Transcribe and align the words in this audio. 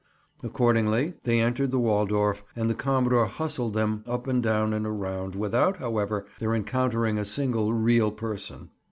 Accordingly 0.41 1.13
they 1.25 1.39
entered 1.39 1.69
the 1.69 1.77
Waldorf 1.77 2.43
and 2.55 2.67
the 2.67 2.73
commodore 2.73 3.27
hustled 3.27 3.75
them 3.75 4.03
up 4.07 4.25
and 4.25 4.41
down 4.41 4.73
and 4.73 4.87
around, 4.87 5.35
without, 5.35 5.77
however, 5.77 6.25
their 6.39 6.55
encountering 6.55 7.19
a 7.19 7.23
single 7.23 7.71
"real" 7.71 8.11
person. 8.11 8.71